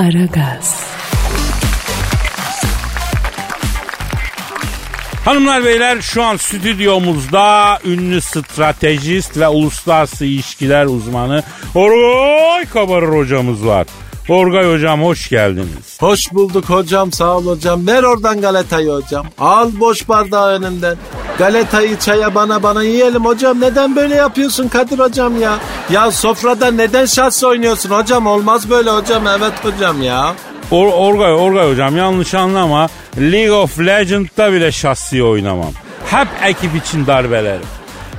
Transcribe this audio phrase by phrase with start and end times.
[0.00, 0.86] Aragaz.
[5.24, 11.42] Hanımlar beyler şu an stüdyomuzda ünlü stratejist ve uluslararası ilişkiler uzmanı
[11.74, 13.86] Orgay Kabarır hocamız var.
[14.30, 15.96] Orgay hocam hoş geldiniz.
[16.00, 17.86] Hoş bulduk hocam sağ ol hocam.
[17.86, 19.26] Ver oradan galetayı hocam.
[19.38, 20.96] Al boş bardağı önümden.
[21.38, 23.60] Galetayı çaya bana bana yiyelim hocam.
[23.60, 25.58] Neden böyle yapıyorsun Kadir hocam ya?
[25.90, 28.26] Ya sofrada neden şans oynuyorsun hocam?
[28.26, 29.26] Olmaz böyle hocam.
[29.26, 30.34] Evet hocam ya.
[30.70, 32.88] Or Orgay, Orgay hocam yanlış anlama.
[33.18, 35.72] League of Legends'da bile şahsi oynamam.
[36.06, 37.66] Hep ekip için darbelerim.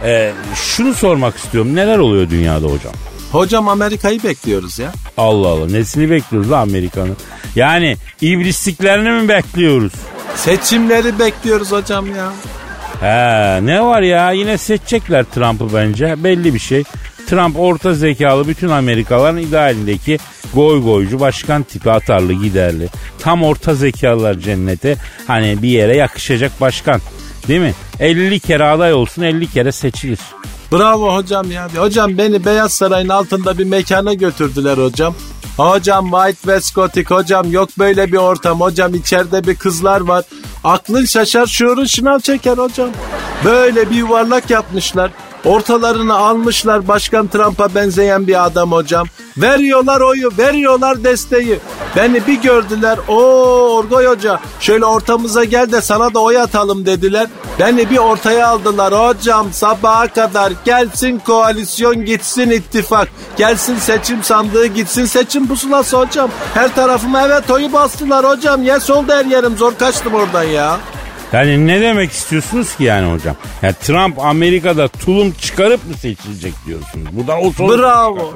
[0.04, 1.76] Ee, şunu sormak istiyorum.
[1.76, 2.94] Neler oluyor dünyada hocam?
[3.32, 4.92] Hocam Amerika'yı bekliyoruz ya.
[5.18, 5.68] Allah Allah.
[5.68, 7.18] Nesini bekliyoruz la Amerika'nın?
[7.56, 9.94] Yani iblisliklerini mi bekliyoruz?
[10.36, 12.32] Seçimleri bekliyoruz hocam ya.
[13.00, 16.84] He ne var ya yine seçecekler Trump'ı bence belli bir şey.
[17.28, 20.20] Trump orta zekalı bütün Amerikalıların idealindeki
[20.54, 22.88] goy goycu başkan tipi atarlı giderli.
[23.20, 24.96] Tam orta zekalılar cennete
[25.28, 27.02] hani bir yere yakışacak başkan.
[27.48, 27.74] Değil mi?
[28.00, 30.20] 50 kere aday olsun 50 kere seçilir.
[30.72, 31.68] Bravo hocam ya.
[31.78, 35.16] Hocam beni Beyaz Saray'ın altında bir mekana götürdüler hocam.
[35.58, 40.26] Hocam White Westcotik hocam yok böyle bir ortam hocam içeride bir kızlar var.
[40.64, 42.90] Aklın şaşar şuurun şınav çeker hocam.
[43.46, 45.12] Böyle bir yuvarlak yapmışlar.
[45.46, 49.08] Ortalarını almışlar Başkan Trump'a benzeyen bir adam hocam.
[49.38, 51.60] Veriyorlar oyu, veriyorlar desteği.
[51.96, 53.00] Beni bir gördüler.
[53.08, 53.16] O
[53.76, 57.28] Orgoy Hoca şöyle ortamıza gel de sana da oy atalım dediler.
[57.60, 63.08] Beni bir ortaya aldılar hocam sabaha kadar gelsin koalisyon gitsin ittifak.
[63.38, 66.30] Gelsin seçim sandığı gitsin seçim pusulası hocam.
[66.54, 68.64] Her tarafıma evet oyu bastılar hocam.
[68.64, 70.78] Yes oldu her yerim zor kaçtım oradan ya.
[71.34, 73.36] Yani ne demek istiyorsunuz ki yani hocam?
[73.62, 77.08] Ya Trump Amerika'da tulum çıkarıp mı seçilecek diyorsunuz?
[77.12, 78.34] Buradan o Bravo.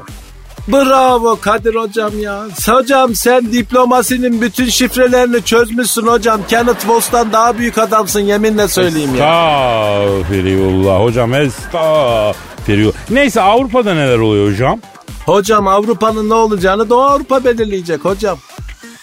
[0.67, 2.43] Bravo Kadir hocam ya.
[2.67, 6.41] Hocam sen diplomasinin bütün şifrelerini çözmüşsün hocam.
[6.49, 9.25] Kenneth Voss'tan daha büyük adamsın yeminle söyleyeyim ya.
[9.25, 12.93] Estağfirullah hocam estağfirullah.
[13.09, 14.79] Neyse Avrupa'da neler oluyor hocam?
[15.25, 18.37] Hocam Avrupa'nın ne olacağını Doğu Avrupa belirleyecek hocam.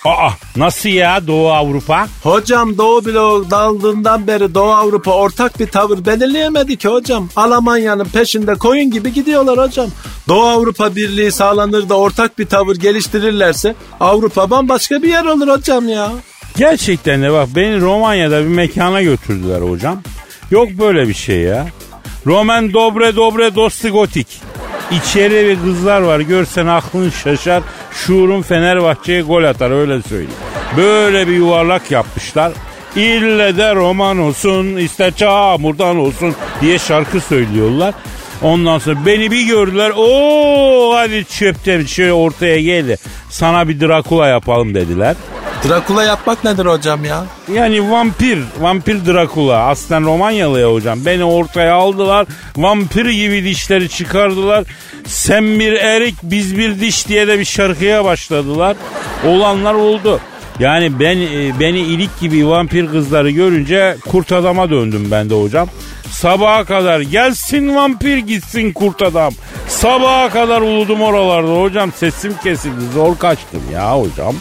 [0.05, 2.09] Aa nasıl ya Doğu Avrupa?
[2.23, 7.29] Hocam Doğu bloğu dağıldığından beri Doğu Avrupa ortak bir tavır belirleyemedi ki hocam.
[7.37, 9.87] Almanya'nın peşinde koyun gibi gidiyorlar hocam.
[10.29, 15.89] Doğu Avrupa Birliği sağlanır da ortak bir tavır geliştirirlerse Avrupa bambaşka bir yer olur hocam
[15.89, 16.13] ya.
[16.57, 20.03] Gerçekten de bak beni Romanya'da bir mekana götürdüler hocam.
[20.51, 21.67] Yok böyle bir şey ya.
[22.27, 24.27] Roman dobre dobre dosti gotik.
[24.91, 27.63] İçeri bir kızlar var görsen aklın şaşar.
[27.93, 30.33] Şuurun Fenerbahçe'ye gol atar öyle söyleyeyim.
[30.77, 32.53] Böyle bir yuvarlak yapmışlar.
[32.97, 37.95] İlle de roman olsun ister çamurdan olsun diye şarkı söylüyorlar.
[38.43, 39.93] Ondan sonra beni bir gördüler.
[39.97, 42.97] Oo hadi çöpte şöyle ortaya geldi.
[43.31, 45.17] Sana bir Drakula yapalım dediler.
[45.69, 47.25] Drakula yapmak nedir hocam ya?
[47.55, 49.59] Yani vampir, vampir Drakula.
[49.59, 51.07] Aslen Romanyalı ya hocam.
[51.07, 52.27] Beni ortaya aldılar.
[52.57, 54.65] Vampir gibi dişleri çıkardılar.
[55.07, 58.77] Sen bir erik, biz bir diş diye de bir şarkıya başladılar.
[59.27, 60.21] Olanlar oldu.
[60.59, 65.69] Yani ben e, beni ilik gibi vampir kızları görünce kurt adama döndüm ben de hocam.
[66.11, 69.33] Sabaha kadar gelsin vampir gitsin kurt adam.
[69.69, 74.35] Sabaha kadar uludum oralarda hocam sesim kesildi zor kaçtım ya hocam.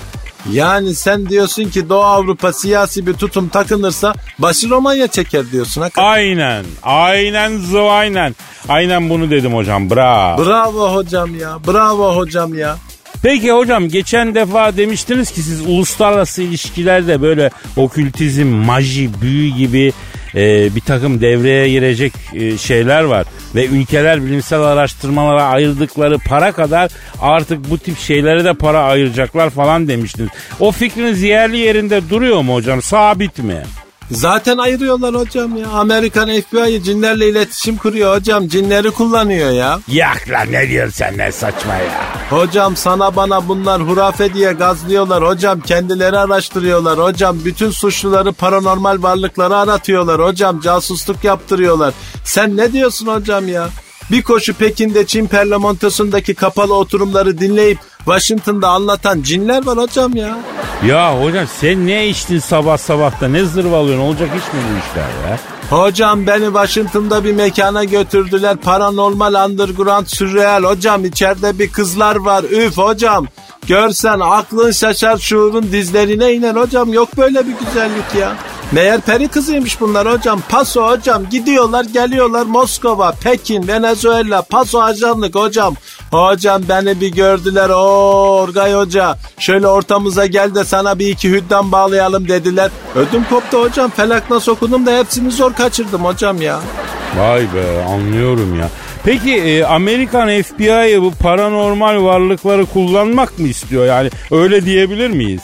[0.52, 5.82] Yani sen diyorsun ki Doğu Avrupa siyasi bir tutum takınırsa başı Romanya çeker diyorsun.
[5.82, 6.08] Hakikaten.
[6.08, 6.66] Aynen.
[6.84, 8.36] Aynen zıvaynen.
[8.70, 9.90] Aynen bunu dedim hocam.
[9.90, 10.46] Bravo.
[10.46, 11.60] Bravo hocam ya.
[11.68, 12.78] Bravo hocam ya.
[13.24, 19.94] Peki hocam geçen defa demiştiniz ki siz uluslararası ilişkilerde böyle okültizm, maji, büyü gibi
[20.36, 23.26] e, bir takım devreye girecek e, şeyler var.
[23.56, 29.88] Ve ülkeler bilimsel araştırmalara ayırdıkları para kadar artık bu tip şeylere de para ayıracaklar falan
[29.88, 30.30] demiştiniz.
[30.60, 32.82] O fikriniz yerli yerinde duruyor mu hocam?
[32.82, 33.62] Sabit mi?
[34.12, 35.68] Zaten ayırıyorlar hocam ya.
[35.70, 38.48] Amerikan FBI cinlerle iletişim kuruyor hocam.
[38.48, 39.80] Cinleri kullanıyor ya.
[39.88, 42.02] Yak lan ne diyorsun sen ne saçma ya.
[42.30, 45.24] Hocam sana bana bunlar hurafe diye gazlıyorlar.
[45.24, 47.00] Hocam kendileri araştırıyorlar.
[47.00, 50.22] Hocam bütün suçluları paranormal varlıkları aratıyorlar.
[50.22, 51.94] Hocam casusluk yaptırıyorlar.
[52.26, 53.70] Sen ne diyorsun hocam ya?
[54.12, 60.38] Bir koşu Pekin'de Çin parlamentosundaki kapalı oturumları dinleyip Washington'da anlatan cinler var hocam ya.
[60.88, 65.30] Ya hocam sen ne içtin sabah sabah da ne zırvalıyorsun olacak iş mi bu işler
[65.30, 65.40] ya?
[65.70, 68.58] Hocam beni Washington'da bir mekana götürdüler.
[68.58, 70.64] Paranormal underground sürreal.
[70.64, 72.44] Hocam içeride bir kızlar var.
[72.44, 73.28] Üf hocam.
[73.68, 76.94] Görsen aklın şaşar şuurun dizlerine iner hocam.
[76.94, 78.36] Yok böyle bir güzellik ya.
[78.72, 80.42] Meğer peri kızıymış bunlar hocam.
[80.50, 85.76] Paso hocam gidiyorlar geliyorlar Moskova, Pekin, Venezuela, paso ajanlık hocam.
[86.12, 87.82] Hocam beni bir gördüler o
[88.42, 89.18] Orgay Hoca.
[89.40, 92.72] Şöyle ortamıza gel de sana bir iki hüddam bağlayalım dediler.
[92.96, 96.60] Ödüm koptu hocam felak nasıl okudum da hepsini zor kaçırdım hocam ya.
[97.18, 98.70] Vay be anlıyorum ya.
[99.04, 103.86] Peki e, Amerikan FBI'yi bu paranormal varlıkları kullanmak mı istiyor?
[103.86, 105.42] Yani öyle diyebilir miyiz?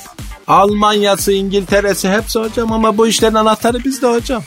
[0.48, 4.44] Almanya'sı, İngiltere'si hepsi hocam ama bu işlerin anahtarı bizde hocam.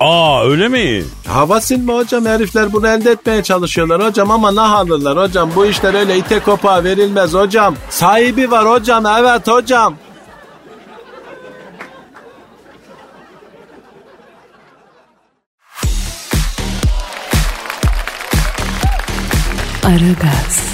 [0.00, 1.04] Aa öyle mi?
[1.26, 5.94] Hava silme hocam herifler bunu elde etmeye çalışıyorlar hocam ama ne alırlar hocam bu işler
[5.94, 7.74] öyle ite kopağa verilmez hocam.
[7.90, 9.94] Sahibi var hocam evet hocam.
[19.84, 20.73] Aragaz,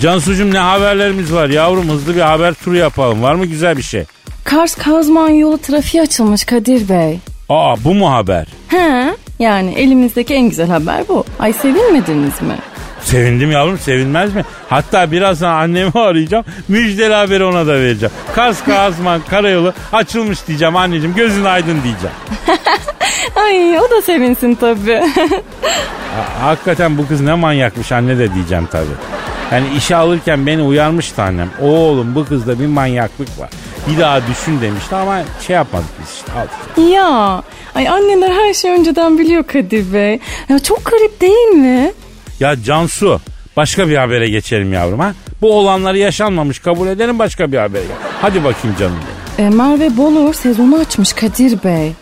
[0.00, 3.22] Cansucuğum ne haberlerimiz var yavrum hızlı bir haber turu yapalım.
[3.22, 4.04] Var mı güzel bir şey?
[4.44, 7.18] Kars Kazman yolu trafiğe açılmış Kadir Bey.
[7.48, 8.46] Aa bu mu haber?
[8.68, 11.24] He, yani elimizdeki en güzel haber bu.
[11.38, 12.56] Ay sevinmediniz mi?
[13.00, 14.44] Sevindim yavrum sevinmez mi?
[14.68, 16.44] Hatta birazdan annemi arayacağım.
[16.68, 18.12] Müjdeli haberi ona da vereceğim.
[18.34, 22.16] Kars Kazman karayolu açılmış diyeceğim anneciğim gözün aydın diyeceğim.
[23.36, 25.02] Ay o da sevinsin tabii.
[26.16, 29.17] Ha- hakikaten bu kız ne manyakmış anne de diyeceğim tabii.
[29.52, 31.50] Yani işe alırken beni uyarmıştı annem.
[31.60, 33.50] Oğlum bu kızda bir manyaklık var.
[33.88, 36.92] Bir daha düşün demişti ama şey yapmadık biz işte aldık.
[36.92, 37.42] ya,
[37.74, 40.18] ay anneler her şeyi önceden biliyor Kadir Bey.
[40.48, 41.92] Ya çok garip değil mi?
[42.40, 43.20] Ya Cansu
[43.56, 45.12] başka bir habere geçelim yavrum ha.
[45.42, 47.84] Bu olanları yaşanmamış kabul edelim başka bir habere.
[48.22, 48.96] Hadi bakayım canım.
[49.38, 49.52] benim.
[49.52, 51.92] E, Merve Bolur sezonu açmış Kadir Bey.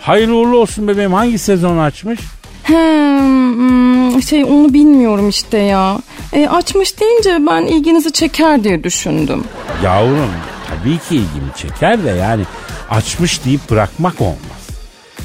[0.00, 1.12] Hayırlı uğurlu olsun bebeğim.
[1.12, 2.20] Hangi sezonu açmış?
[2.64, 5.98] Hmm, şey onu bilmiyorum işte ya.
[6.32, 9.44] E, açmış deyince ben ilginizi çeker diye düşündüm.
[9.84, 10.30] Yavrum
[10.68, 12.42] tabii ki ilgimi çeker de yani
[12.90, 14.68] açmış deyip bırakmak olmaz.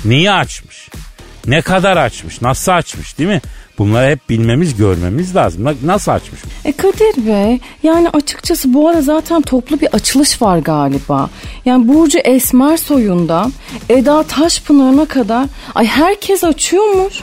[0.05, 0.89] Niye açmış?
[1.47, 2.41] Ne kadar açmış?
[2.41, 3.41] Nasıl açmış değil mi?
[3.77, 5.63] Bunları hep bilmemiz, görmemiz lazım.
[5.63, 6.41] Na- Nasıl açmış?
[6.65, 11.29] E Kadir Bey yani açıkçası bu ara zaten toplu bir açılış var galiba.
[11.65, 13.53] Yani Burcu Esmer soyundan
[13.89, 15.45] Eda Taşpınar'ına kadar
[15.75, 17.13] ay herkes açıyormuş.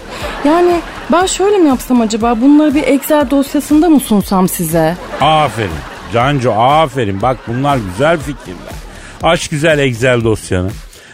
[0.45, 0.81] Yani
[1.13, 4.97] ben şöyle mi yapsam acaba bunları bir Excel dosyasında mı sunsam size?
[5.21, 5.71] Aferin.
[6.13, 7.23] Canco aferin.
[7.23, 8.73] Bak bunlar güzel fikirler.
[9.23, 10.71] Aç güzel Excel dosyanı.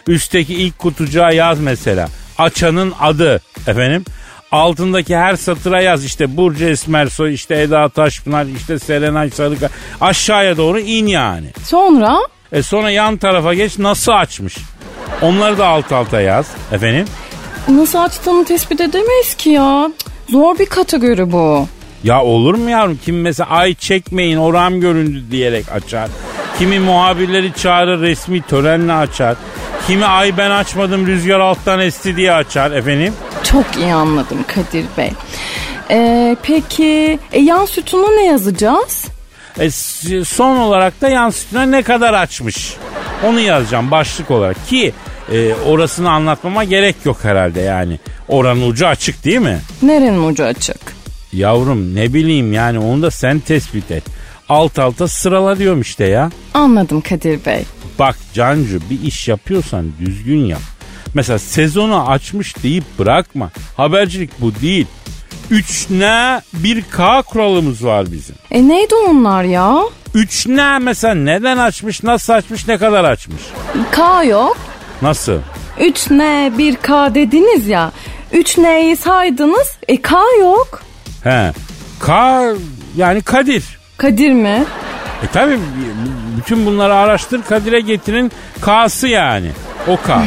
[0.08, 2.08] Üstteki ilk kutucuğa yaz mesela.
[2.38, 3.40] Açanın adı.
[3.66, 4.04] Efendim?
[4.52, 9.70] Altındaki her satıra yaz işte Burcu Esmersoy, işte Eda Taşpınar, işte Serenay Sarıkaya.
[10.00, 11.46] Aşağıya doğru in yani.
[11.64, 12.18] Sonra
[12.52, 14.56] E sonra yan tarafa geç nasıl açmış?
[15.22, 16.46] Onları da alt alta yaz.
[16.72, 17.06] Efendim?
[17.68, 19.90] nasıl açtığını tespit edemeyiz ki ya.
[20.30, 21.66] Zor bir kategori bu.
[22.04, 22.98] Ya olur mu yavrum?
[23.04, 26.08] Kim mesela ay çekmeyin oram göründü diyerek açar.
[26.58, 29.36] Kimi muhabirleri çağırır resmi törenle açar.
[29.88, 33.14] Kimi ay ben açmadım rüzgar alttan esti diye açar efendim.
[33.44, 35.12] Çok iyi anladım Kadir Bey.
[35.90, 39.04] E, peki e, yan sütuna ne yazacağız?
[39.58, 39.70] E,
[40.24, 42.74] son olarak da yansıtına ne kadar açmış.
[43.24, 44.92] Onu yazacağım başlık olarak ki
[45.32, 47.98] e, orasını anlatmama gerek yok herhalde yani.
[48.28, 49.58] Oranın ucu açık değil mi?
[49.82, 50.80] Nerenin ucu açık?
[51.32, 54.04] Yavrum ne bileyim yani onu da sen tespit et.
[54.48, 56.30] Alt alta sırala diyorum işte ya.
[56.54, 57.64] Anladım Kadir Bey.
[57.98, 60.60] Bak Cancu bir iş yapıyorsan düzgün yap.
[61.14, 63.50] Mesela sezonu açmış deyip bırakma.
[63.76, 64.86] Habercilik bu değil.
[65.50, 68.36] 3 ne 1 K kuralımız var bizim.
[68.50, 69.76] E neydi onlar ya?
[70.14, 73.42] 3 ne mesela neden açmış, nasıl açmış, ne kadar açmış?
[73.92, 74.56] K yok.
[75.02, 75.38] Nasıl?
[75.80, 77.92] 3 N 1 K dediniz ya.
[78.32, 79.76] 3 N'yi saydınız.
[79.88, 80.82] E K yok.
[81.24, 81.52] He.
[82.00, 82.42] K
[82.96, 83.64] yani Kadir.
[83.96, 84.64] Kadir mi?
[85.22, 85.58] E tabi
[86.38, 89.50] bütün bunları araştır Kadir'e getirin K'sı yani.
[89.88, 90.24] O K.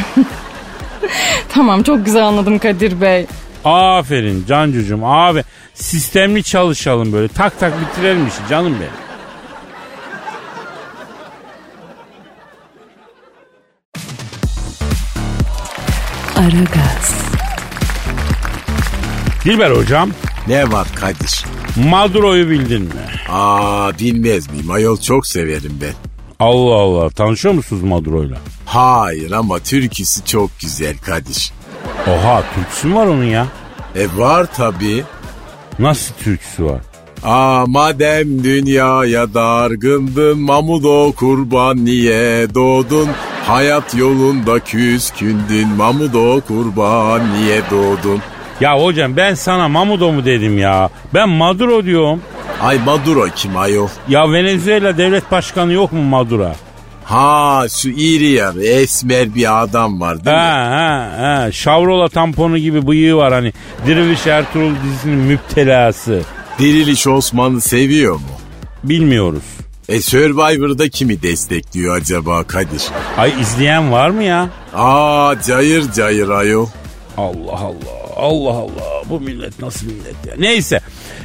[1.48, 3.26] Tamam çok güzel anladım Kadir Bey.
[3.64, 9.02] Aferin Cancucuğum abi sistemli çalışalım böyle tak tak bitirelim işi canım benim.
[16.36, 17.14] Aragaz,
[19.44, 20.10] Dilber hocam
[20.48, 21.44] Ne var kardeş?
[21.76, 22.90] Maduro'yu bildin mi?
[23.28, 25.92] Aa bilmez miyim ayol çok severim ben.
[26.40, 28.36] Allah Allah tanışıyor musunuz Maduro'yla?
[28.66, 31.52] Hayır ama türküsü çok güzel kardeş.
[32.06, 33.46] Oha türküsü mü var onun ya?
[33.96, 35.04] E var tabii.
[35.78, 36.80] Nasıl türküsü var?
[37.24, 43.08] Aa madem dünyaya dargındın Mamudo kurban niye doğdun?
[43.46, 48.20] Hayat yolunda küskündün Mamudo kurban niye doğdun?
[48.62, 50.90] Ya hocam ben sana Mamudo mu dedim ya?
[51.14, 52.20] Ben Maduro diyorum.
[52.62, 53.88] Ay Maduro kim ayol?
[54.08, 56.52] Ya Venezuela devlet başkanı yok mu Maduro?
[57.04, 60.42] Ha şu iri yarı esmer bir adam var değil mi?
[60.42, 61.52] Ha ha ha.
[61.52, 63.52] Şavrola tamponu gibi bıyığı var hani.
[63.86, 66.20] Diriliş Ertuğrul dizisinin müptelası.
[66.58, 68.20] Diriliş Osman'ı seviyor mu?
[68.84, 69.42] Bilmiyoruz.
[69.88, 72.82] E Survivor'da kimi destekliyor acaba Kadir?
[73.18, 74.48] Ay izleyen var mı ya?
[74.74, 76.66] Aa cayır cayır ayol.
[77.16, 78.01] Allah Allah.
[78.16, 79.02] Allah Allah.
[79.10, 80.34] Bu millet nasıl millet ya?
[80.38, 80.80] Neyse.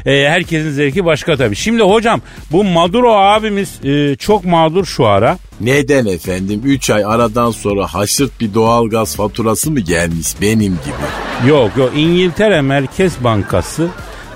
[0.05, 1.55] E, herkesin zevki başka tabii.
[1.55, 5.37] Şimdi hocam bu Maduro abimiz e, çok mağdur şu ara.
[5.61, 6.61] Neden efendim?
[6.65, 11.49] 3 ay aradan sonra haşırt bir doğalgaz faturası mı gelmiş benim gibi?
[11.49, 13.87] Yok yok İngiltere Merkez Bankası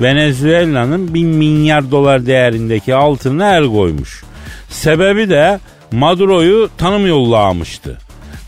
[0.02, 4.24] Venezuela'nın 1000 milyar dolar değerindeki altına el koymuş.
[4.70, 5.60] Sebebi de
[5.92, 7.98] Maduro'yu tanım yollamıştı.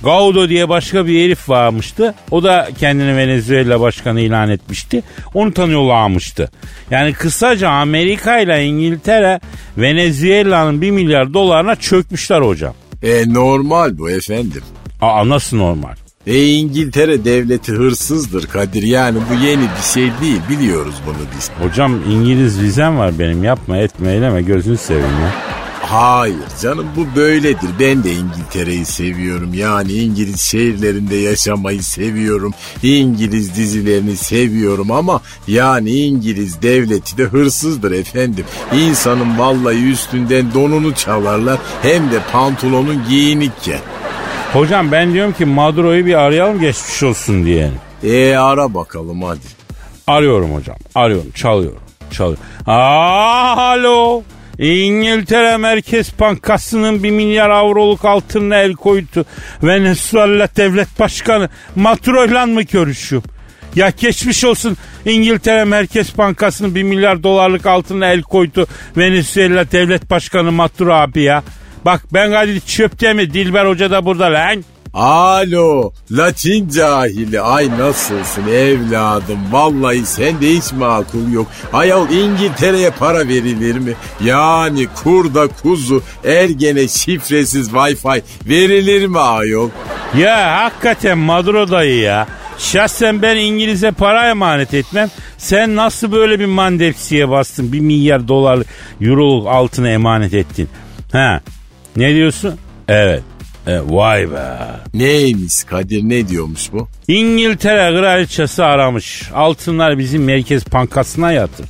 [0.03, 2.13] Gaudo diye başka bir herif varmıştı.
[2.31, 5.03] O da kendini Venezuela başkanı ilan etmişti.
[5.33, 6.51] Onu tanıyorlarmıştı.
[6.91, 9.39] Yani kısaca Amerika ile İngiltere
[9.77, 12.73] Venezuela'nın 1 milyar dolarına çökmüşler hocam.
[13.03, 14.63] E normal bu efendim.
[15.01, 15.93] Aa nasıl normal?
[16.27, 21.51] E İngiltere devleti hırsızdır Kadir yani bu yeni bir şey değil biliyoruz bunu biz.
[21.67, 25.52] Hocam İngiliz vizem var benim yapma etme eyleme gözünü seveyim ya.
[25.93, 27.69] Hayır canım bu böyledir.
[27.79, 29.53] Ben de İngiltere'yi seviyorum.
[29.53, 32.53] Yani İngiliz şehirlerinde yaşamayı seviyorum.
[32.83, 38.45] İngiliz dizilerini seviyorum ama yani İngiliz devleti de hırsızdır efendim.
[38.75, 43.79] İnsanın vallahi üstünden donunu çalarlar hem de pantolonun giyinikken.
[44.53, 47.71] Hocam ben diyorum ki Maduro'yu bir arayalım geçmiş olsun diye.
[48.03, 49.39] E ara bakalım hadi.
[50.07, 50.77] Arıyorum hocam.
[50.95, 51.31] Arıyorum.
[51.31, 51.79] Çalıyorum.
[52.11, 52.43] Çalıyorum.
[52.67, 54.23] Alo.
[54.59, 59.25] İngiltere Merkez Bankası'nın bir milyar avroluk altınına el koydu.
[59.63, 63.29] Venezuela Devlet Başkanı Maduro'yla mı görüşüyorum?
[63.75, 68.67] Ya geçmiş olsun İngiltere Merkez Bankası'nın bir milyar dolarlık altına el koydu.
[68.97, 71.43] Venezuela Devlet Başkanı Maduro abi ya.
[71.85, 74.63] Bak ben Kadir çöpte mi Dilber Hoca da burada lan.
[74.93, 81.47] Alo Latin cahili ay nasılsın evladım vallahi sende hiç makul yok.
[81.73, 83.93] Ayol İngiltere'ye para verilir mi?
[84.23, 89.69] Yani kurda kuzu ergene şifresiz wifi verilir mi ayol?
[90.17, 92.27] Ya hakikaten Maduro dayı ya.
[92.57, 95.09] Şahsen ben İngiliz'e para emanet etmem.
[95.37, 97.73] Sen nasıl böyle bir mandepsiye bastın?
[97.73, 98.67] Bir milyar dolarlık
[99.01, 100.69] euroluk altına emanet ettin.
[101.11, 101.41] Ha
[101.95, 102.55] ne diyorsun?
[102.87, 103.23] Evet.
[103.67, 104.57] E, vay be.
[104.93, 106.87] Neymiş Kadir ne diyormuş bu?
[107.07, 109.29] İngiltere kraliçesi aramış.
[109.33, 111.65] Altınlar bizim merkez bankasına yatır.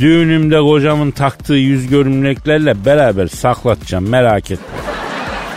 [0.00, 4.76] Düğünümde kocamın taktığı yüz görümleklerle beraber saklatacağım merak etme.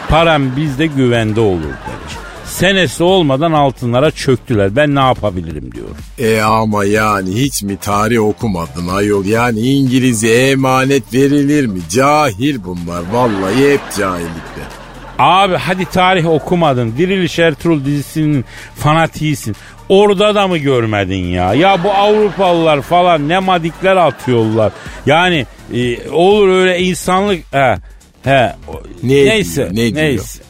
[0.10, 2.14] Param bizde güvende olur demiş.
[2.46, 4.76] Senesi olmadan altınlara çöktüler.
[4.76, 5.88] Ben ne yapabilirim diyor.
[6.20, 9.26] E ama yani hiç mi tarih okumadın ayol?
[9.26, 11.80] Yani İngilizce emanet verilir mi?
[11.90, 13.04] Cahil bunlar.
[13.14, 14.79] Vallahi hep cahillikte.
[15.20, 16.94] Abi hadi tarih okumadın.
[16.98, 18.46] Diriliş Ertuğrul dizisinin
[18.76, 19.56] fanatiğisin.
[19.90, 21.54] Orada da mı görmedin ya?
[21.54, 24.72] Ya bu Avrupalılar falan ne madikler atıyorlar.
[25.06, 27.40] Yani e, olur öyle insanlık...
[27.52, 27.76] He,
[28.24, 28.54] he,
[29.04, 29.96] Ne neyse, ne diyor?
[29.96, 30.44] neyse.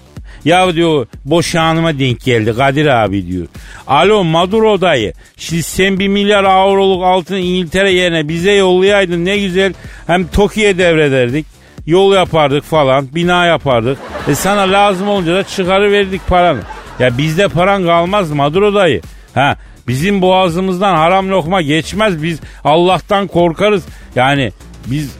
[0.46, 3.48] Ya diyor boşanıma denk geldi Kadir abi diyor.
[3.88, 5.14] Alo Maduro dayı.
[5.38, 9.74] Şimdi sen bir milyar avroluk altın İngiltere yerine bize yollayaydın ne güzel.
[10.08, 11.46] Hem Tokyo'ya devrederdik.
[11.86, 13.08] Yol yapardık falan.
[13.16, 13.98] Bina yapardık.
[14.28, 16.60] E sana lazım olunca da çıkarıverdik paranı.
[17.00, 19.02] Ya bizde paran kalmaz Maduro dayı.
[19.34, 19.58] Ha
[19.88, 22.24] bizim boğazımızdan haram lokma geçmez.
[22.24, 23.84] Biz Allah'tan korkarız.
[24.16, 24.52] Yani
[24.86, 25.12] biz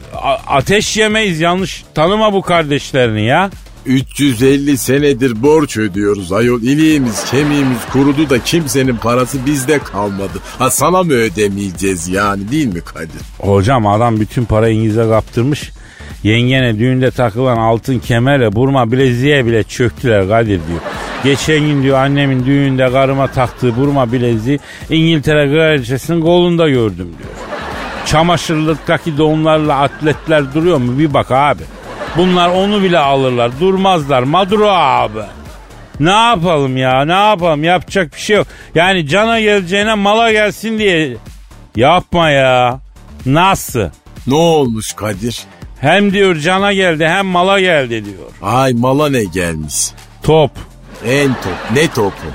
[0.46, 3.50] ateş yemeyiz yanlış tanıma bu kardeşlerini ya.
[3.86, 6.62] 350 senedir borç ödüyoruz ayol.
[6.62, 10.38] İliğimiz kemiğimiz kurudu da kimsenin parası bizde kalmadı.
[10.58, 13.20] Ha sana mı ödemeyeceğiz yani değil mi Kadir?
[13.38, 15.70] Hocam adam bütün parayı İngiliz'e kaptırmış.
[16.22, 20.80] Yengene düğünde takılan altın kemerle burma bileziğe bile çöktüler Kadir diyor.
[21.24, 24.58] Geçen gün diyor annemin düğünde karıma taktığı burma bileziği
[24.90, 27.30] İngiltere kraliçesinin kolunda gördüm diyor.
[28.06, 31.62] Çamaşırlıktaki donlarla atletler duruyor mu bir bak abi.
[32.16, 35.20] Bunlar onu bile alırlar durmazlar Maduro abi.
[36.00, 38.46] Ne yapalım ya ne yapalım yapacak bir şey yok.
[38.74, 41.16] Yani cana geleceğine mala gelsin diye
[41.76, 42.80] yapma ya.
[43.26, 43.88] Nasıl?
[44.26, 45.44] Ne olmuş Kadir?
[45.80, 48.28] Hem diyor cana geldi hem mala geldi diyor.
[48.42, 49.90] Ay mala ne gelmiş?
[50.22, 50.50] Top.
[51.06, 51.72] En top.
[51.74, 52.26] Ne topu?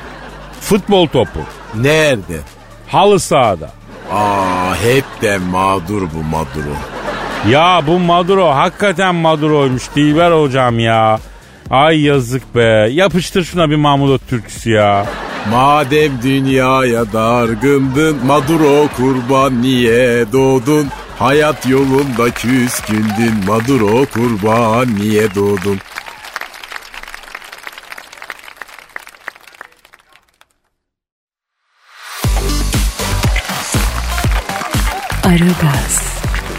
[0.61, 1.39] Futbol topu.
[1.75, 2.39] Nerede?
[2.87, 3.71] Halı sahada.
[4.11, 6.75] Aa hep de mağdur bu Maduro.
[7.49, 11.19] Ya bu Maduro hakikaten Maduro'ymuş Dilber hocam ya.
[11.69, 12.87] Ay yazık be.
[12.91, 15.05] Yapıştır şuna bir Mahmut türküsü ya.
[15.51, 20.87] Madem dünyaya dargındın Maduro kurban niye doğdun?
[21.19, 25.79] Hayat yolunda küskündün Maduro kurban niye doğdun?
[35.23, 36.05] Aragaz.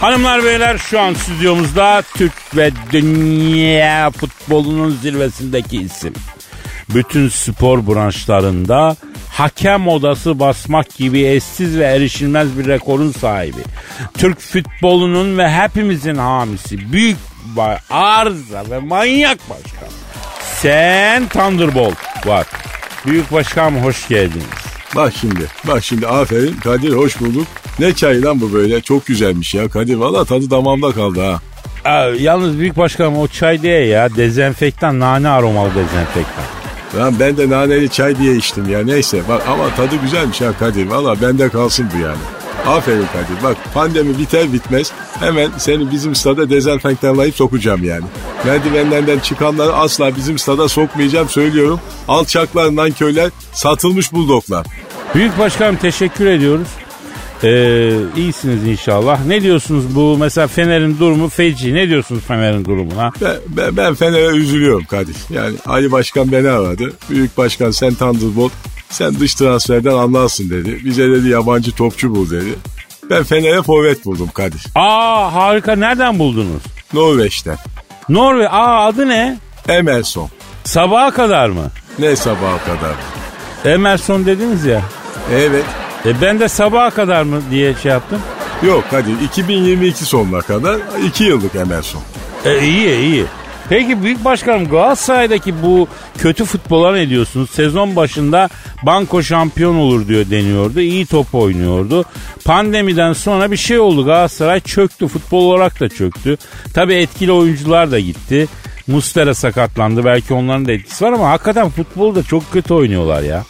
[0.00, 6.12] Hanımlar beyler şu an stüdyomuzda Türk ve dünya futbolunun zirvesindeki isim.
[6.94, 8.96] Bütün spor branşlarında
[9.36, 13.60] hakem odası basmak gibi eşsiz ve erişilmez bir rekorun sahibi.
[14.18, 16.92] Türk futbolunun ve hepimizin hamisi.
[16.92, 17.16] Büyük
[17.56, 19.88] bay arıza ve manyak başkan.
[20.62, 22.46] Sen Thunderbolt var.
[23.06, 24.44] Büyük başkanım hoş geldiniz.
[24.96, 27.46] Bak şimdi, bak şimdi aferin Kadir hoş bulduk.
[27.78, 31.40] Ne çay lan bu böyle çok güzelmiş ya Kadir valla tadı damağımda kaldı ha.
[31.90, 34.16] Aa, yalnız büyük başkanım o çay değil ya.
[34.16, 36.55] Dezenfektan, nane aromalı dezenfektan.
[36.98, 40.86] Lan ben de naneli çay diye içtim ya neyse bak ama tadı güzelmiş ha Kadir
[40.86, 42.18] valla bende kalsın bu yani.
[42.66, 48.04] Aferin Kadir bak pandemi biter bitmez hemen seni bizim stada dezenfektanlayıp sokacağım yani.
[48.44, 51.80] Merdivenlerden çıkanları asla bizim stada sokmayacağım söylüyorum.
[52.08, 54.66] Alçaklar, nanköyler, satılmış buldoklar.
[55.14, 56.68] Büyük başkanım teşekkür ediyoruz.
[57.44, 59.26] Ee, iyisiniz inşallah.
[59.26, 61.74] Ne diyorsunuz bu mesela Fener'in durumu feci.
[61.74, 63.12] Ne diyorsunuz Fener'in durumuna?
[63.22, 65.16] Ben, ben, ben Fener'e üzülüyorum Kadir.
[65.30, 66.92] Yani Ali Başkan beni aradı.
[67.10, 68.52] Büyük Başkan sen Thunderbolt
[68.90, 70.80] sen dış transferden anlarsın dedi.
[70.84, 72.54] Bize dedi yabancı topçu bul dedi.
[73.10, 74.62] Ben Fener'e forvet buldum Kadir.
[74.74, 76.62] Aa harika nereden buldunuz?
[76.92, 77.56] Norveç'ten.
[78.08, 78.48] Norve.
[78.48, 79.36] Aa adı ne?
[79.68, 80.28] Emerson.
[80.64, 81.70] Sabaha kadar mı?
[81.98, 82.94] Ne sabaha kadar?
[83.74, 84.82] Emerson dediniz ya.
[85.34, 85.64] Evet.
[86.06, 88.20] E ben de sabaha kadar mı diye şey yaptım.
[88.62, 92.02] Yok Kadir 2022 sonuna kadar 2 yıllık Emerson.
[92.44, 93.24] E, iyi iyi.
[93.68, 97.50] Peki Büyük Başkanım Galatasaray'daki bu kötü futbola ne diyorsunuz?
[97.50, 98.48] Sezon başında
[98.82, 100.80] banko şampiyon olur diyor deniyordu.
[100.80, 102.04] İyi top oynuyordu.
[102.44, 104.04] Pandemiden sonra bir şey oldu.
[104.04, 105.08] Galatasaray çöktü.
[105.08, 106.36] Futbol olarak da çöktü.
[106.74, 108.48] Tabii etkili oyuncular da gitti.
[108.86, 110.04] Mustera sakatlandı.
[110.04, 113.44] Belki onların da etkisi var ama hakikaten futbolu da çok kötü oynuyorlar ya.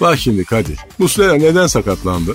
[0.00, 0.78] Bak şimdi Kadir.
[0.98, 2.34] Muslera neden sakatlandı?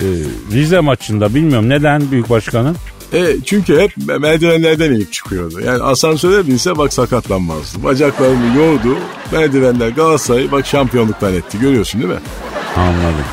[0.00, 0.04] Ee,
[0.52, 2.76] Rize maçında bilmiyorum neden Büyük Başkanım?
[3.12, 5.60] E, çünkü hep merdivenlerden inip çıkıyordu.
[5.60, 7.82] Yani asansöre binse bak sakatlanmazdı.
[7.84, 8.98] Bacaklarını yordu.
[9.32, 11.58] Merdivenler Galatasaray'ı bak şampiyonluktan etti.
[11.60, 12.20] Görüyorsun değil mi?
[12.76, 13.24] Anladım.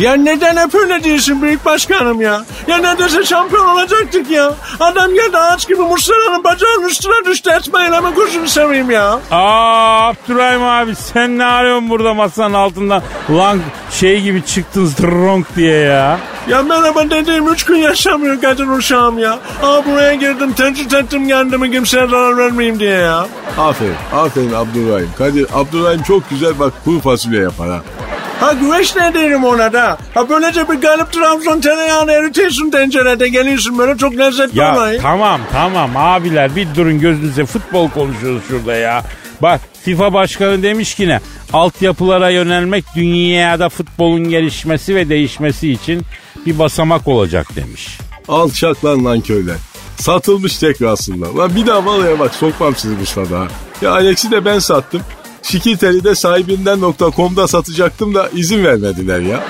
[0.00, 2.44] Ya neden hep öyle değilsin büyük başkanım ya?
[2.66, 4.54] Ya neredeyse şampiyon olacaktık ya.
[4.80, 7.50] Adam geldi ağaç gibi Muslera'nın bacağının üstüne düştü.
[7.50, 9.18] Etmeyin hemen gözünü seveyim ya.
[9.30, 13.02] Aa Abdurrahim abi sen ne arıyorsun burada masanın altından?
[13.30, 13.58] Lan
[13.90, 16.18] şey gibi çıktın strong diye ya.
[16.48, 19.38] Ya merhaba dediğim üç gün yaşamıyor Kadir Uşağım ya.
[19.62, 23.26] Aa buraya girdim tehdit ettim kendimi kimseye zarar vermeyeyim diye ya.
[23.58, 23.94] Aferin.
[24.14, 25.10] Aferin Abdurrahim.
[25.18, 27.80] Kadir Abdurrahim çok güzel bak kuru fasulye yapar ha.
[28.40, 29.98] Ha güveç ne derim ona da.
[30.14, 34.98] Ha böylece bir galip Trabzon tereyağını eritiyorsun tencerede geliyorsun böyle çok lezzetli Ya olay.
[34.98, 39.04] tamam tamam abiler bir durun gözünüze futbol konuşuyoruz şurada ya.
[39.42, 41.20] Bak FIFA başkanı demiş ki ne?
[41.52, 46.02] Altyapılara yönelmek dünyada futbolun gelişmesi ve değişmesi için
[46.46, 47.98] bir basamak olacak demiş.
[48.28, 49.56] Alçaklar lan köyler.
[49.96, 51.36] Satılmış tekrarında.
[51.38, 53.46] Lan bir daha vallahi bak sokmam sizi bu stada ha.
[53.82, 55.00] Ya Alex'i de ben sattım.
[55.42, 59.40] Şikiteli de sahibinden.com'da satacaktım da izin vermediler ya.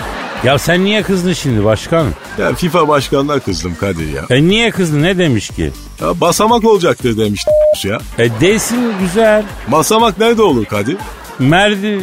[0.45, 2.15] Ya sen niye kızdın şimdi başkanım?
[2.39, 4.23] Ya FIFA başkanına kızdım Kadir ya.
[4.31, 5.71] E niye kızdın ne demiş ki?
[6.01, 7.41] ya basamak olacaktır demiş
[7.85, 7.99] ya.
[8.19, 9.45] E desin güzel.
[9.69, 10.97] Basamak nerede olur Kadir?
[11.39, 12.01] Merdi...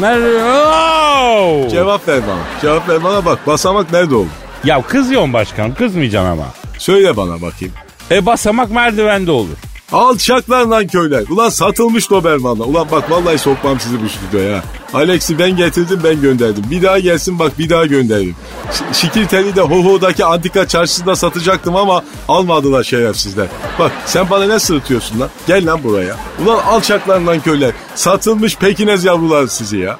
[0.00, 0.24] Merdi...
[0.44, 1.68] Oo!
[1.70, 2.60] Cevap ver bana.
[2.62, 4.26] Cevap ver bana bak basamak nerede olur?
[4.64, 6.46] Ya kızıyorsun başkanım kızmayacaksın ama.
[6.78, 7.74] Söyle bana bakayım.
[8.10, 9.56] E basamak merdivende olur.
[9.92, 11.24] Alçaklar lan köyler.
[11.30, 12.64] Ulan satılmış Doberman'la.
[12.64, 14.62] Ulan bak vallahi sokmam sizi bu stüdyoya.
[14.94, 16.64] Alex'i ben getirdim ben gönderdim.
[16.70, 18.36] Bir daha gelsin bak bir daha gönderdim.
[18.72, 23.46] Ş- Şikirteli de Hoho'daki antika çarşısında satacaktım ama almadılar şerefsizler.
[23.78, 25.28] Bak sen bana ne sırıtıyorsun lan?
[25.46, 26.16] Gel lan buraya.
[26.44, 27.72] Ulan alçaklar lan köyler.
[27.94, 29.98] Satılmış Pekinez yavrular sizi ya.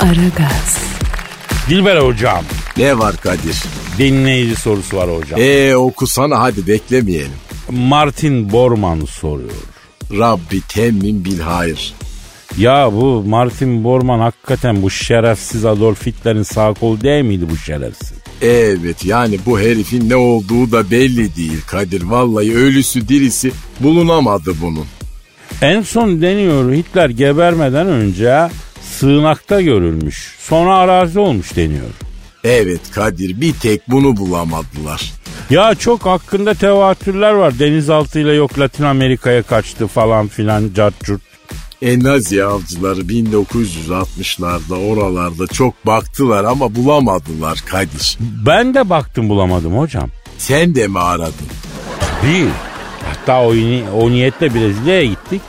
[0.00, 0.78] Aragaz,
[1.68, 2.44] Dilber hocam.
[2.76, 3.62] Ne var Kadir?
[3.98, 5.40] Dinleyici sorusu var hocam.
[5.40, 7.32] Eee okusana hadi beklemeyelim.
[7.70, 9.50] Martin Bormann soruyor.
[10.18, 11.94] Rabbi temmin bil hayır.
[12.58, 18.12] Ya bu Martin Bormann hakikaten bu şerefsiz Adolf Hitler'in sağ kolu değil miydi bu şerefsiz?
[18.42, 22.02] Evet yani bu herifin ne olduğu da belli değil Kadir.
[22.02, 24.86] Vallahi ölüsü dirisi bulunamadı bunun.
[25.62, 28.48] En son deniyor Hitler gebermeden önce
[28.98, 30.36] sığınakta görülmüş.
[30.40, 31.90] Sonra arazi olmuş deniyor.
[32.46, 35.12] Evet Kadir bir tek bunu bulamadılar.
[35.50, 37.58] Ya çok hakkında tevatürler var.
[37.58, 41.22] Denizaltıyla yok Latin Amerika'ya kaçtı falan filan cartçurt.
[41.82, 48.18] En Nazi avcıları 1960'larda oralarda çok baktılar ama bulamadılar Kadir.
[48.46, 50.10] Ben de baktım bulamadım hocam.
[50.38, 51.48] Sen de mi aradın?
[52.22, 52.50] Değil.
[53.04, 53.54] Hatta o,
[53.94, 55.42] o niyetle Brezilya'ya gittik.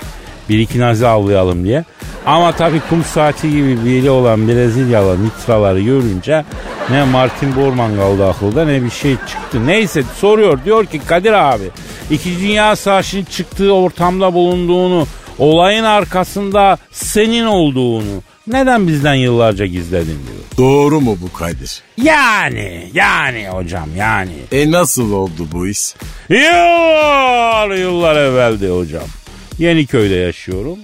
[0.50, 1.86] Bir iki nazi avlayalım diye.
[2.28, 6.46] Ama tabii kum saati gibi biri olan Brezilyalı mitraları görünce
[6.90, 9.68] ne Martin Bormann kaldı akılda ne bir şey çıktı.
[9.68, 11.64] Neyse soruyor diyor ki Kadir abi
[12.12, 20.44] İkinci Dünya Savaşı'nın çıktığı ortamda bulunduğunu olayın arkasında senin olduğunu neden bizden yıllarca gizledin diyor.
[20.58, 21.82] Doğru mu bu Kadir?
[22.04, 24.32] Yani yani hocam yani.
[24.52, 25.94] E nasıl oldu bu iş?
[26.30, 29.08] Yıllar yıllar evveldi hocam.
[29.60, 30.78] Yeniköy'de yaşıyorum.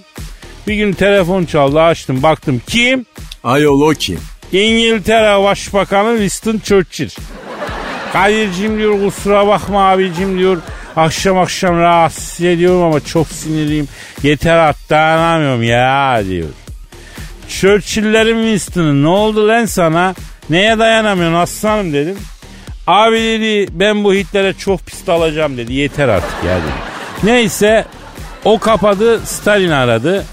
[0.68, 3.06] Bir gün telefon çaldı açtım baktım kim?
[3.44, 4.20] Ayol o kim?
[4.52, 7.10] İngiltere Başbakanı Winston Churchill.
[8.14, 10.58] Kadir'cim diyor kusura bakma abicim diyor.
[10.96, 13.88] Akşam akşam rahatsız ediyorum ama çok sinirliyim.
[14.24, 16.50] Yeter at dayanamıyorum ya diyor.
[17.50, 20.16] Churchill'lerin Winston'ı ne oldu lan sana?
[20.50, 22.18] Neye dayanamıyorsun aslanım dedim.
[22.88, 25.74] Abi dedi ben bu Hitler'e çok pis alacağım dedi.
[25.74, 26.72] Yeter artık ya dedi.
[27.24, 27.86] Neyse
[28.46, 30.26] o kapadı Stalin aradı.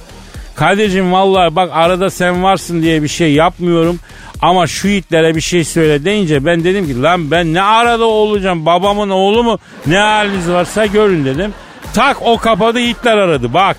[0.61, 3.99] Kadir'cim vallahi bak arada sen varsın diye bir şey yapmıyorum.
[4.43, 8.67] Ama şu Hitler'e bir şey söyle deyince ben dedim ki lan ben ne arada olacağım
[8.67, 11.55] babamın oğlu mu ne haliniz varsa görün dedim.
[11.95, 13.77] Tak o kapadı Hitler aradı bak.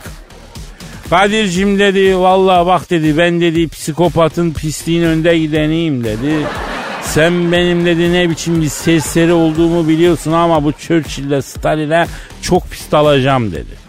[1.10, 6.34] Kadir'cim dedi vallahi bak dedi ben dedi psikopatın pisliğin önde gideniyim dedi.
[7.02, 12.08] Sen benim dedi ne biçim bir serseri olduğumu biliyorsun ama bu Churchill'le Stalin'e
[12.42, 13.81] çok pis alacağım dedi.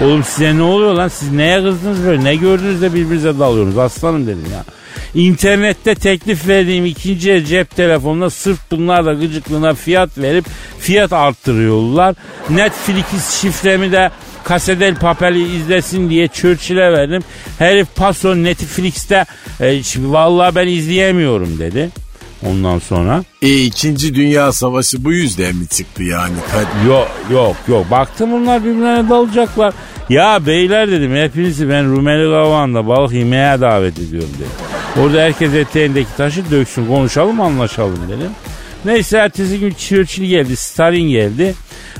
[0.00, 4.26] Oğlum size ne oluyor lan siz neye kızdınız böyle ne gördünüz de birbirinize dalıyorsunuz aslanım
[4.26, 4.64] dedim ya.
[5.14, 10.44] İnternette teklif verdiğim ikinci el cep telefonuna sırf bunlarla gıcıklığına fiyat verip
[10.78, 12.14] fiyat arttırıyorlar.
[12.50, 14.10] Netflix şifremi de
[14.44, 17.22] Kasedel Papel'i izlesin diye Churchill'e verdim.
[17.58, 19.24] Herif paso Netflix'te
[19.60, 21.90] e, vallahi ben izleyemiyorum dedi.
[22.50, 26.88] Ondan sonra E ikinci Dünya Savaşı bu yüzden mi çıktı yani Kadir?
[26.88, 29.74] yok yok yok baktım bunlar birbirlerine dalacaklar.
[30.08, 34.52] Ya beyler dedim hepinizi ben Rumeli Gavan'da balık yemeye davet ediyorum dedim.
[35.04, 38.30] Orada herkes eteğindeki taşı döksün konuşalım anlaşalım dedim.
[38.84, 41.54] Neyse ertesi gün Churchill geldi Stalin geldi.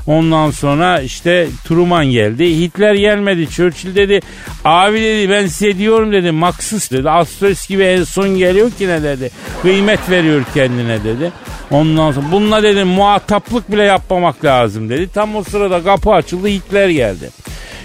[0.07, 2.45] Ondan sonra işte Truman geldi.
[2.45, 3.49] Hitler gelmedi.
[3.49, 4.19] Churchill dedi
[4.65, 7.09] abi dedi ben size diyorum dedi maksus dedi.
[7.09, 9.31] Astrolist gibi en son geliyor ki ne dedi.
[9.61, 11.31] Kıymet veriyor kendine dedi.
[11.71, 15.09] Ondan sonra bununla dedim muhataplık bile yapmamak lazım dedi.
[15.13, 17.29] Tam o sırada kapı açıldı Hitler geldi.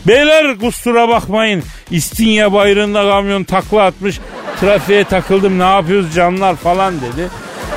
[0.07, 1.63] Beyler kusura bakmayın.
[1.91, 4.21] İstinye bayrağında kamyon takla atmış.
[4.61, 7.29] Trafiğe takıldım ne yapıyoruz canlar falan dedi.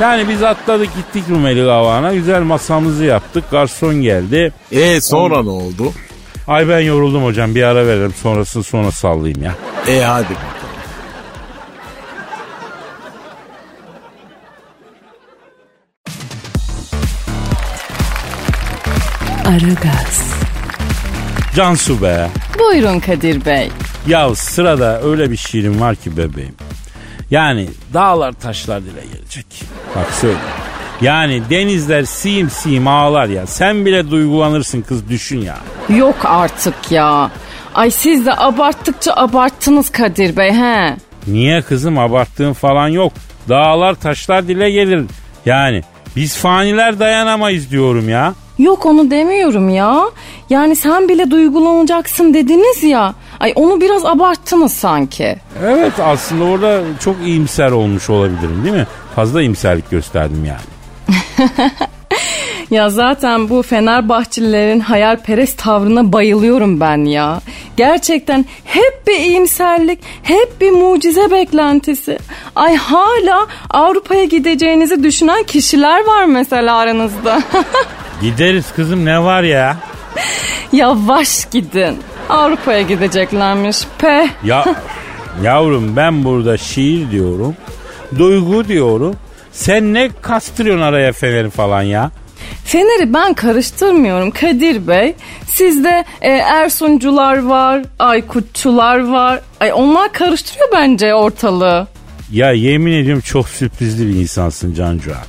[0.01, 2.13] Yani biz atladık gittik Rumeli Kavağı'na.
[2.13, 3.43] Güzel masamızı yaptık.
[3.51, 4.53] Garson geldi.
[4.71, 5.93] E sonra ne oldu?
[6.47, 9.55] Ay ben yoruldum hocam bir ara veririm sonrasını sonra sallayayım ya.
[9.87, 10.51] E hadi bakalım.
[19.45, 20.33] Aragaz,
[21.55, 22.27] Cansu be.
[22.59, 23.69] Buyurun Kadir Bey.
[24.07, 26.55] Ya sırada öyle bir şiirim var ki bebeğim.
[27.31, 29.45] Yani dağlar taşlar dile gelecek.
[29.95, 30.37] Bak söyle.
[31.01, 33.47] Yani denizler sim sim ağlar ya.
[33.47, 35.57] Sen bile duygulanırsın kız düşün ya.
[35.97, 37.31] Yok artık ya.
[37.75, 40.95] Ay siz de abarttıkça abarttınız Kadir Bey he.
[41.27, 43.13] Niye kızım abarttığın falan yok.
[43.49, 45.05] Dağlar taşlar dile gelir.
[45.45, 45.81] Yani
[46.15, 48.33] biz faniler dayanamayız diyorum ya.
[48.59, 50.01] Yok onu demiyorum ya.
[50.49, 53.13] Yani sen bile duygulanacaksın dediniz ya.
[53.41, 55.35] Ay onu biraz abarttınız sanki.
[55.65, 58.87] Evet aslında orada çok iyimser olmuş olabilirim değil mi?
[59.15, 60.61] Fazla iyimserlik gösterdim yani.
[62.71, 67.41] Ya zaten bu Fenerbahçelilerin hayalperest tavrına bayılıyorum ben ya.
[67.77, 72.19] Gerçekten hep bir iyimserlik, hep bir mucize beklentisi.
[72.55, 77.41] Ay hala Avrupa'ya gideceğinizi düşünen kişiler var mesela aranızda.
[78.21, 79.77] Gideriz kızım ne var ya?
[80.71, 81.97] Yavaş gidin.
[82.31, 83.77] Avrupa'ya gideceklermiş.
[83.97, 84.27] Pe.
[84.43, 84.65] Ya
[85.43, 87.55] yavrum ben burada şiir diyorum.
[88.17, 89.15] Duygu diyorum.
[89.51, 92.11] Sen ne kastırıyorsun araya feneri falan ya?
[92.65, 95.15] Fener'i ben karıştırmıyorum Kadir Bey.
[95.47, 99.41] Sizde e, Ersuncular var, Aykutçular var.
[99.59, 101.87] Ay onlar karıştırıyor bence ortalığı.
[102.31, 105.25] Ya yemin ediyorum çok sürprizli bir insansın Cancu abi.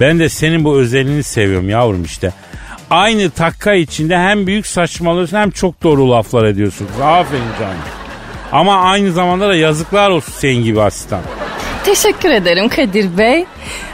[0.00, 2.32] Ben de senin bu özelliğini seviyorum yavrum işte.
[2.90, 6.86] Aynı takka içinde hem büyük saçmalıyorsun hem çok doğru laflar ediyorsun.
[7.02, 7.76] Aferin canım.
[8.52, 11.20] Ama aynı zamanda da yazıklar olsun senin gibi asistan.
[11.84, 13.44] Teşekkür ederim Kadir Bey.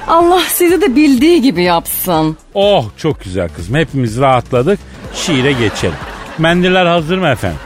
[0.09, 2.37] Allah sizi de bildiği gibi yapsın.
[2.55, 3.75] Oh çok güzel kızım.
[3.75, 4.79] Hepimiz rahatladık.
[5.15, 5.95] Şiire geçelim.
[6.39, 7.59] Mendiller hazır mı efendim?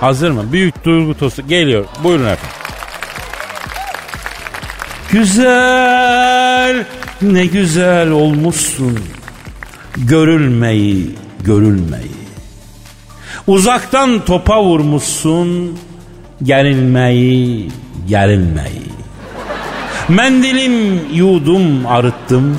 [0.00, 0.52] Hazır mı?
[0.52, 1.84] Büyük duygu tostu geliyor.
[2.04, 2.56] Buyurun efendim.
[5.12, 6.84] Güzel,
[7.22, 8.98] ne güzel olmuşsun.
[9.96, 11.10] Görülmeyi,
[11.44, 12.16] görülmeyi.
[13.46, 15.78] Uzaktan topa vurmuşsun.
[16.42, 17.70] gerilmeyi,
[18.08, 18.82] gerilmeyi.
[20.08, 22.58] Mendilim yudum arıttım.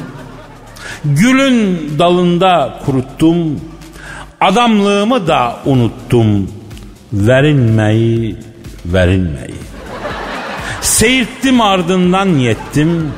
[1.06, 3.62] Gülün dalında kuruttum.
[4.42, 6.50] Adamlığımı da unuttum.
[7.14, 8.36] Verilmeyi,
[8.86, 9.56] verilmeyi.
[10.82, 13.12] Seyirttim ardından yettim.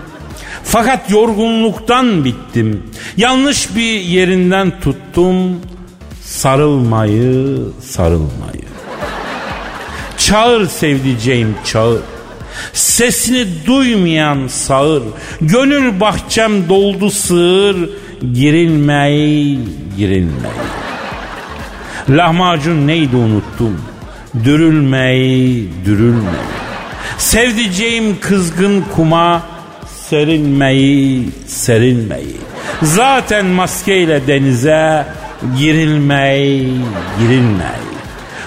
[0.71, 2.83] Fakat yorgunluktan bittim.
[3.17, 5.61] Yanlış bir yerinden tuttum.
[6.21, 8.63] Sarılmayı, sarılmayı.
[10.17, 12.01] Çağır sevdiceğim çağır.
[12.73, 15.03] Sesini duymayan sağır.
[15.41, 17.89] Gönül bahçem doldu sığır.
[18.33, 19.59] Girilmeyi,
[19.97, 20.69] girilmeyi.
[22.09, 23.81] Lahmacun neydi unuttum.
[24.43, 26.49] Dürülmeyi, dürülmeyi.
[27.17, 29.58] Sevdiceğim kızgın kuma
[30.09, 32.37] serilmeyi, serilmeyi.
[32.81, 35.05] Zaten maskeyle denize
[35.57, 36.73] girilmeyi,
[37.19, 37.89] girilmeyi.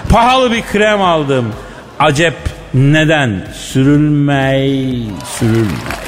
[0.09, 1.53] Pahalı bir krem aldım.
[1.99, 2.35] Acep
[2.73, 6.02] neden sürülmeyi, sürülmeyi.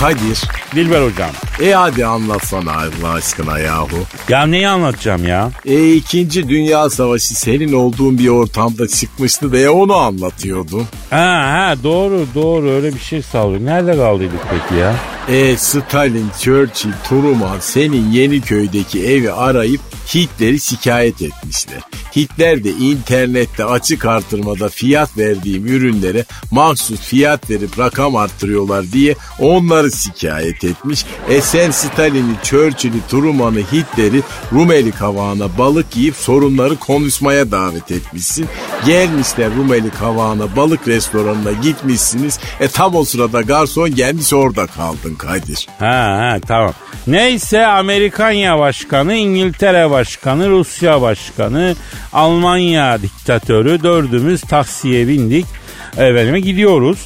[0.00, 0.40] Kadir.
[0.74, 1.30] Dilber hocam.
[1.62, 3.96] E hadi anlatsana Allah aşkına yahu.
[4.28, 5.50] Ya neyi anlatacağım ya?
[5.66, 10.86] E ikinci Dünya Savaşı senin olduğun bir ortamda çıkmıştı diye onu anlatıyordun.
[11.10, 13.64] Ha ha doğru doğru öyle bir şey sallıyor.
[13.64, 14.94] Nerede kaldıydık peki ya?
[15.30, 19.80] E Stalin, Churchill, Truman senin Yeniköy'deki evi arayıp
[20.14, 21.80] Hitler'i şikayet etmişler.
[22.16, 29.92] Hitler de internette açık artırmada fiyat verdiğim ürünlere mahsus fiyat verip rakam arttırıyorlar diye onları
[29.92, 31.04] şikayet etmiş.
[31.28, 38.46] E sen Stalin'i, Churchill'i, Truman'ı, Hitler'i Rumeli kavağına balık yiyip sorunları konuşmaya davet etmişsin.
[38.86, 42.38] Gelmişler Rumeli kavağına balık restoranına gitmişsiniz.
[42.60, 45.66] E tam o sırada garson gelmiş orada kaldın Kadir.
[45.78, 45.86] Ha
[46.18, 46.72] ha tamam.
[47.06, 51.74] Neyse Amerikanya başkanı, İngiltere başkanı, Rusya başkanı,
[52.12, 55.46] Almanya diktatörü dördümüz taksiye bindik.
[55.92, 56.98] Efendime gidiyoruz.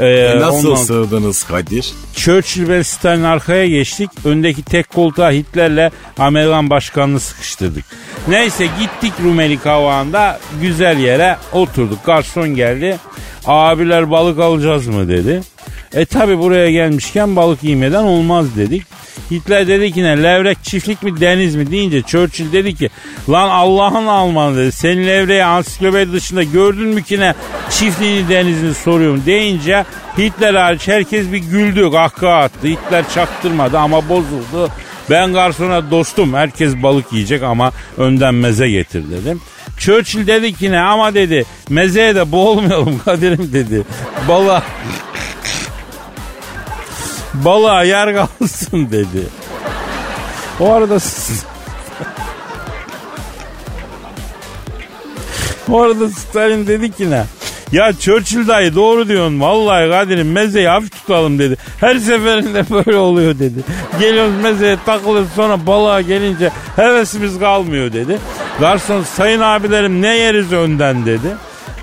[0.00, 1.92] Ee, E nasıl ondan- sığdınız Kadir?
[2.16, 4.10] Churchill ve Stalin arkaya geçtik.
[4.24, 7.84] Öndeki tek koltuğa Hitler'le Amerikan başkanını sıkıştırdık.
[8.28, 12.06] Neyse gittik Rumeli kavağında güzel yere oturduk.
[12.06, 12.96] Garson geldi.
[13.46, 15.42] Abiler balık alacağız mı dedi.
[15.94, 18.82] E tabi buraya gelmişken balık yemeden olmaz dedik.
[19.30, 22.90] Hitler dedi ki ne levrek çiftlik mi deniz mi deyince Churchill dedi ki
[23.28, 24.72] lan Allah'ın Almanı dedi.
[24.72, 27.34] Senin levreği ansiklopedi dışında gördün mü ki ne
[27.70, 29.84] çiftliğini denizini soruyorum deyince
[30.18, 32.66] Hitler hariç herkes bir güldü kahkaha attı.
[32.66, 34.70] Hitler çaktırmadı ama bozuldu.
[35.10, 39.40] Ben garsona dostum herkes balık yiyecek ama önden meze getir dedim.
[39.78, 43.82] Churchill dedi ki ne ama dedi mezeye de boğulmayalım Kadir'im dedi.
[44.28, 44.62] Balığa
[47.34, 49.26] balığa yer kalsın dedi.
[50.60, 50.98] O arada
[55.70, 57.24] o arada Stalin dedi ki ne?
[57.72, 59.40] Ya Churchill dayı doğru diyorsun.
[59.40, 61.56] Vallahi Kadir'im mezeyi hafif tutalım dedi.
[61.80, 63.60] Her seferinde böyle oluyor dedi.
[64.00, 68.18] Geliyoruz mezeye takılıyoruz sonra balığa gelince hevesimiz kalmıyor dedi.
[68.60, 71.28] Garson sayın abilerim ne yeriz önden dedi.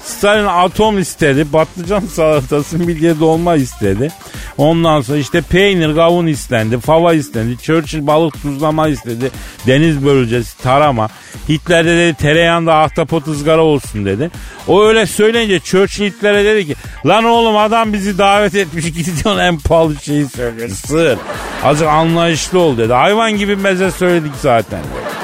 [0.03, 1.45] Stalin atom istedi.
[1.51, 4.11] Patlıcan salatası midye dolma istedi.
[4.57, 6.79] Ondan sonra işte peynir kavun istendi.
[6.79, 7.57] Fava istendi.
[7.57, 9.31] Churchill balık tuzlama istedi.
[9.67, 11.09] Deniz bölgesi tarama.
[11.49, 14.31] Hitler de dedi tereyağında ahtapot ızgara olsun dedi.
[14.67, 19.59] O öyle söyleyince Churchill Hitler'e dedi ki lan oğlum adam bizi davet etmiş gidiyorsun en
[19.59, 20.69] pahalı şeyi söylüyor.
[20.69, 21.17] Sığır.
[21.63, 22.93] Azıcık anlayışlı ol dedi.
[22.93, 25.21] Hayvan gibi meze söyledik zaten dedi.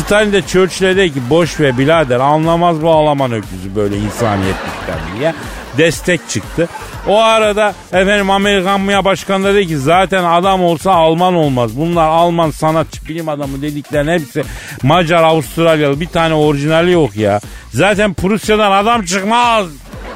[0.00, 5.34] Stalin de Churchill'e dedi ki boş ver birader anlamaz bu Alman öküzü böyle insaniyetlikten diye
[5.78, 6.68] destek çıktı.
[7.08, 11.76] O arada efendim Amerikan Maya Başkanı dedi ki zaten adam olsa Alman olmaz.
[11.76, 14.44] Bunlar Alman sanatçı bilim adamı dediklerin hepsi
[14.82, 17.40] Macar Avustralyalı bir tane orijinali yok ya.
[17.70, 19.66] Zaten Prusya'dan adam çıkmaz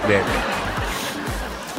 [0.09, 0.23] dedi.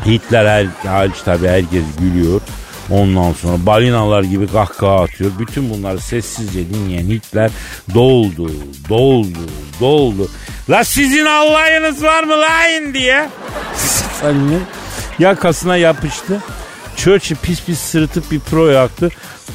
[0.06, 2.42] Hitler her, hariç tabii herkes gülüyor.
[2.90, 5.32] Ondan sonra balinalar gibi kahkaha atıyor.
[5.40, 7.52] Bütün bunları sessizce dinleyen Hitler
[7.94, 8.52] doldu,
[8.90, 9.40] doldu,
[9.80, 10.30] doldu.
[10.70, 13.30] La sizin Allah'ınız var mı lan diye.
[13.76, 14.64] Stalin'in
[15.20, 16.42] yakasına yapıştı.
[16.96, 19.10] Churchill pis pis sırıtıp bir pro yaktı.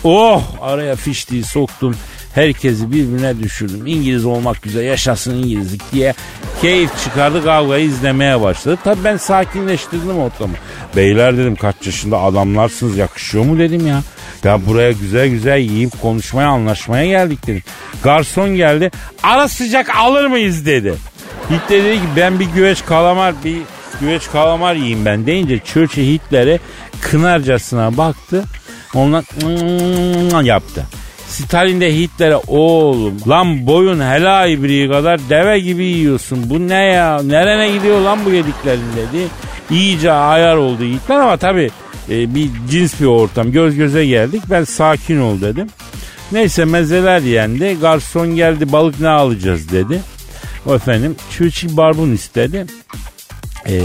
[0.04, 1.96] Oh araya fiştiği soktum.
[2.34, 3.86] Herkesi birbirine düşürdüm.
[3.86, 6.14] İngiliz olmak güzel yaşasın İngilizlik diye
[6.60, 8.78] keyif çıkardı kavgayı izlemeye başladı.
[8.84, 10.54] Tabii ben sakinleştirdim ortamı.
[10.96, 14.02] Beyler dedim kaç yaşında adamlarsınız yakışıyor mu dedim ya.
[14.44, 17.62] Ya buraya güzel güzel yiyip konuşmaya anlaşmaya geldik dedim.
[18.02, 18.90] Garson geldi
[19.22, 20.94] ara sıcak alır mıyız dedi.
[21.50, 23.58] Hitler dedi ki ben bir güveç kalamar bir
[24.00, 26.58] güveç kalamar yiyeyim ben deyince Churchill Hitler'e
[27.00, 28.44] kınarcasına baktı.
[28.94, 30.86] Ondan yaptı.
[31.30, 36.50] Stalin de Hitler'e oğlum lan boyun helal ibriği kadar deve gibi yiyorsun.
[36.50, 37.22] Bu ne ya?
[37.22, 39.26] Nerene gidiyor lan bu yediklerin dedi.
[39.70, 41.70] İyice ayar oldu Hitler ama tabii
[42.10, 43.52] e, bir cins bir ortam.
[43.52, 44.42] Göz göze geldik.
[44.50, 45.66] Ben sakin ol dedim.
[46.32, 47.76] Neyse mezeler yendi.
[47.80, 50.00] Garson geldi balık ne alacağız dedi.
[50.66, 52.66] O efendim Churchill barbun istedi.
[53.68, 53.80] Ee,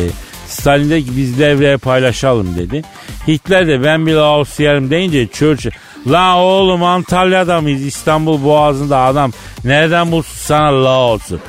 [0.47, 2.81] Stalin dedi ki biz devreye paylaşalım dedi.
[3.27, 5.71] Hitler de ben bir Laos yerim deyince Churchill
[6.07, 9.31] La oğlum Antalya'da mıyız İstanbul Boğazı'nda adam
[9.63, 11.39] nereden bulsun sana Laos'u?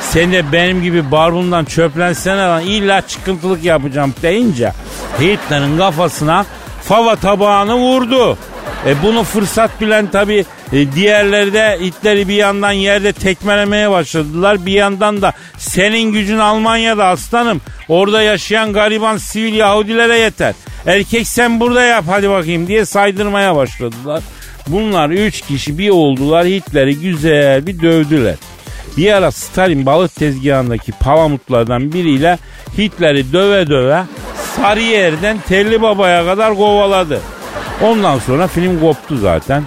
[0.00, 4.72] Sen de benim gibi barbundan çöplensene lan illa çıkıntılık yapacağım deyince
[5.20, 6.46] Hitler'in kafasına
[6.82, 8.38] fava tabağını vurdu.
[8.86, 10.44] E bunu fırsat bilen tabi
[10.94, 14.66] diğerleri de Hitler'i bir yandan yerde tekmelemeye başladılar.
[14.66, 17.60] Bir yandan da senin gücün Almanya'da aslanım.
[17.88, 20.54] Orada yaşayan gariban sivil Yahudilere yeter.
[20.86, 24.22] Erkek sen burada yap hadi bakayım diye saydırmaya başladılar.
[24.66, 28.36] Bunlar üç kişi bir oldular Hitler'i güzel bir dövdüler.
[28.96, 32.38] Bir ara Stalin balık tezgahındaki palamutlardan biriyle
[32.78, 34.04] Hitler'i döve döve
[34.56, 37.20] Sarıyer'den Telli Baba'ya kadar kovaladı.
[37.82, 39.62] Ondan sonra film koptu zaten.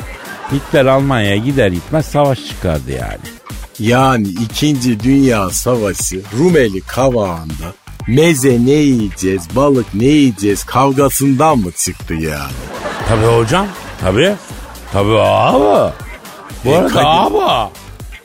[0.51, 3.37] Hitler Almanya'ya gider gitmez savaş çıkardı yani.
[3.79, 4.99] Yani 2.
[5.03, 7.73] Dünya Savaşı Rumeli kavağında
[8.07, 12.51] meze ne yiyeceğiz, balık ne yiyeceğiz kavgasından mı çıktı yani?
[13.09, 13.67] Tabii hocam.
[14.01, 14.35] Tabii.
[14.93, 15.93] Tabii abi.
[16.65, 17.69] Bu E, arada Kadir- abi.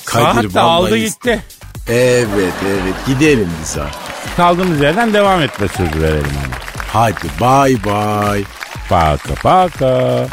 [0.05, 1.43] Kadir Saat de aldı gitti.
[1.89, 4.01] Evet evet gidelim biz artık.
[4.37, 6.25] Kaldığımız yerden devam etme sözü verelim.
[6.93, 8.45] Hadi bay bay.
[8.89, 10.27] Paka paka.